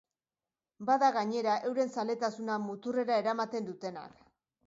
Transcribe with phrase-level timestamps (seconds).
[0.89, 4.27] Bada, gainera, euren zaletasuna muturrera eramaten dutenak.